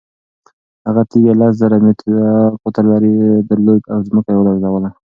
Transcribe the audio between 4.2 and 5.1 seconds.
یې ولړزوله.